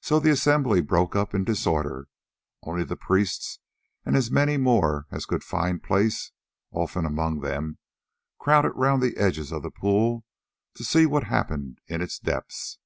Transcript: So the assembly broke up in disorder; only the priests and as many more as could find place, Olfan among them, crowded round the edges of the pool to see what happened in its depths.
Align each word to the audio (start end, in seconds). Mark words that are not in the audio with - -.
So 0.00 0.18
the 0.20 0.30
assembly 0.30 0.80
broke 0.80 1.14
up 1.14 1.34
in 1.34 1.44
disorder; 1.44 2.08
only 2.62 2.82
the 2.82 2.96
priests 2.96 3.58
and 4.06 4.16
as 4.16 4.30
many 4.30 4.56
more 4.56 5.06
as 5.10 5.26
could 5.26 5.44
find 5.44 5.82
place, 5.82 6.32
Olfan 6.72 7.04
among 7.04 7.40
them, 7.40 7.76
crowded 8.38 8.70
round 8.72 9.02
the 9.02 9.18
edges 9.18 9.52
of 9.52 9.62
the 9.62 9.70
pool 9.70 10.24
to 10.76 10.82
see 10.82 11.04
what 11.04 11.24
happened 11.24 11.78
in 11.88 12.00
its 12.00 12.18
depths. 12.18 12.78